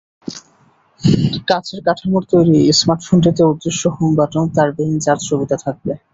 কাচের 1.47 1.79
কাঠামোর 1.85 2.23
তৈরি 2.31 2.57
স্মার্টফোনটিতে 2.79 3.41
অদৃশ্য 3.45 3.83
হোম 3.95 4.11
বাটন, 4.17 4.45
তারহীন 4.55 4.97
চার্জ 5.05 5.21
সুবিধা 5.29 5.57
থাকবে। 5.65 5.91